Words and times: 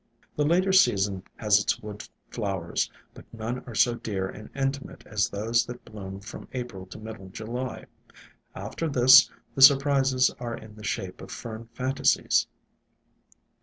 The 0.35 0.45
later 0.45 0.73
season 0.73 1.21
has 1.35 1.59
its 1.59 1.79
wood 1.79 2.07
flowers, 2.31 2.89
but 3.13 3.31
none 3.31 3.59
are 3.67 3.75
so 3.75 3.93
dear 3.93 4.27
and 4.27 4.49
intimate 4.55 5.05
as 5.05 5.29
those 5.29 5.63
that 5.67 5.85
bloom 5.85 6.21
from 6.21 6.47
April 6.53 6.87
to 6.87 6.97
middle 6.97 7.29
July. 7.29 7.85
After 8.55 8.89
this, 8.89 9.29
the 9.53 9.61
surprises 9.61 10.31
are 10.39 10.57
in 10.57 10.73
the 10.75 10.83
shape 10.83 11.21
of 11.21 11.29
Fern 11.29 11.69
fantasies. 11.75 12.47